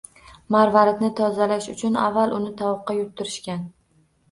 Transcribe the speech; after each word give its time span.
Marvaridni 0.53 1.09
tozalash 1.19 1.69
uchun 1.75 2.01
avval 2.05 2.35
uni 2.41 2.51
tovuqqa 2.65 2.99
yutdirishgan. 3.03 3.65